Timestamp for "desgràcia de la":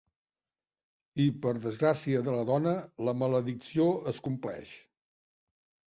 1.67-2.47